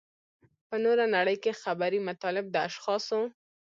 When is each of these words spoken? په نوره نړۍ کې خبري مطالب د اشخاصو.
په 0.67 0.75
نوره 0.83 1.05
نړۍ 1.15 1.37
کې 1.43 1.59
خبري 1.61 1.99
مطالب 2.09 2.45
د 2.51 2.55
اشخاصو. 2.67 3.21